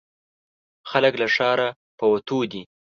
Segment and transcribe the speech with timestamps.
[0.89, 2.61] خلک له ښاره په وتو دي.